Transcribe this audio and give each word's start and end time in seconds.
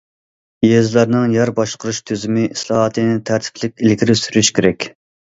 يېزىلارنىڭ 0.67 1.35
يەر 1.35 1.51
باشقۇرۇش 1.59 1.99
تۈزۈمى 2.11 2.45
ئىسلاھاتىنى 2.55 3.19
تەرتىپلىك 3.31 3.77
ئىلگىرى 3.85 4.17
سۈرۈش 4.23 4.51
كېرەك. 4.57 4.89